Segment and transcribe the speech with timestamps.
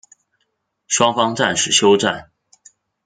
[0.87, 2.31] 双方暂时休战。